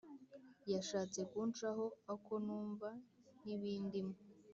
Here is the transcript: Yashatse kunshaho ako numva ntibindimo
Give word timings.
Yashatse 0.73 1.19
kunshaho 1.31 1.85
ako 2.13 2.33
numva 2.45 2.89
ntibindimo 3.43 4.15